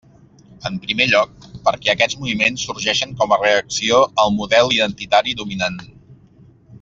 En 0.69 0.77
primer 0.85 1.05
lloc, 1.09 1.43
perquè 1.67 1.91
aquests 1.93 2.17
moviments 2.23 2.63
sorgeixen 2.71 3.13
com 3.21 3.35
a 3.37 3.41
reacció 3.45 4.01
al 4.27 4.33
model 4.41 4.77
identitari 4.81 5.37
dominant. 5.43 5.79